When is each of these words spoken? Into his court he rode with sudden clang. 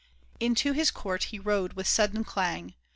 Into 0.39 0.71
his 0.71 0.89
court 0.89 1.25
he 1.25 1.37
rode 1.37 1.73
with 1.73 1.87
sudden 1.87 2.23
clang. 2.23 2.73